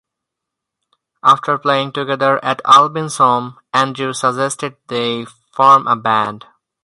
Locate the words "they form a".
4.87-5.95